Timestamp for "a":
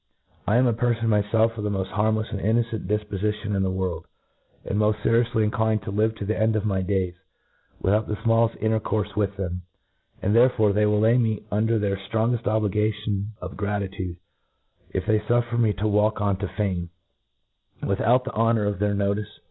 0.65-0.73